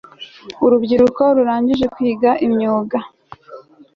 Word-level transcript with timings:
urubyiruko 0.65 1.21
rurangije 1.35 1.85
kwiga 1.95 2.29
imyuga 2.47 2.97